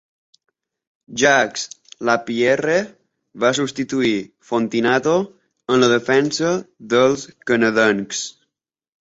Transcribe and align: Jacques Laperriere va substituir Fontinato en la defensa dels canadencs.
Jacques 1.23 1.65
Laperriere 2.09 2.77
va 3.45 3.51
substituir 3.59 4.15
Fontinato 4.53 5.15
en 5.77 5.85
la 5.85 5.91
defensa 5.93 6.51
dels 6.97 7.29
canadencs. 7.53 8.25